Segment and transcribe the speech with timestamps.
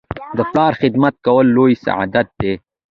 [0.37, 2.53] د پلار خدمت کول لوی سعادت دی.